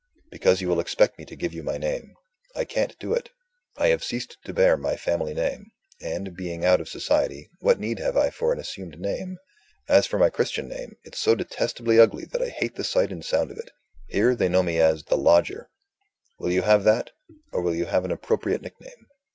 [0.31, 2.15] "Because you will expect me to give you my name.
[2.55, 3.29] I can't do it.
[3.77, 5.67] I have ceased to bear my family name;
[6.01, 9.37] and, being out of society, what need have I for an assumed name?
[9.87, 13.23] As for my Christian name, it's so detestably ugly that I hate the sight and
[13.23, 13.69] sound of it.
[14.07, 15.69] Here, they know me as The Lodger.
[16.39, 17.11] Will you have that?
[17.53, 19.05] or will you have an appropriate nick name?